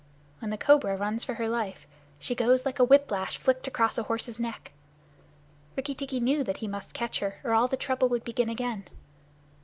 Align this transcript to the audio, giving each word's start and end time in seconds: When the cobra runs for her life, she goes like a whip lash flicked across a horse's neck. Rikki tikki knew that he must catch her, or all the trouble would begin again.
When 0.39 0.49
the 0.49 0.57
cobra 0.57 0.97
runs 0.97 1.23
for 1.23 1.35
her 1.35 1.47
life, 1.47 1.85
she 2.17 2.33
goes 2.33 2.65
like 2.65 2.79
a 2.79 2.83
whip 2.83 3.11
lash 3.11 3.37
flicked 3.37 3.67
across 3.67 3.99
a 3.99 4.03
horse's 4.09 4.39
neck. 4.39 4.71
Rikki 5.77 5.93
tikki 5.93 6.19
knew 6.19 6.43
that 6.43 6.57
he 6.57 6.67
must 6.67 6.95
catch 6.95 7.19
her, 7.19 7.35
or 7.43 7.53
all 7.53 7.67
the 7.67 7.77
trouble 7.77 8.09
would 8.09 8.23
begin 8.23 8.49
again. 8.49 8.87